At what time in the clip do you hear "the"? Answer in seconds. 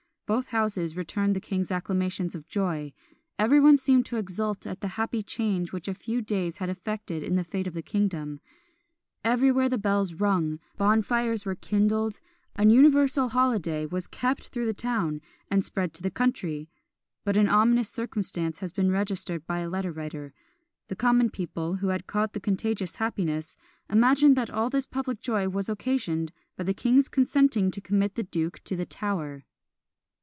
1.35-1.41, 4.79-4.87, 7.35-7.43, 7.73-7.81, 9.67-9.77, 14.67-14.73, 16.01-16.09, 20.87-20.95, 22.31-22.39, 26.63-26.73, 28.15-28.23, 28.77-28.85